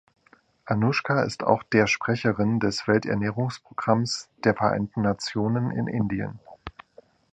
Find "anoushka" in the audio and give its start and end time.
0.65-1.21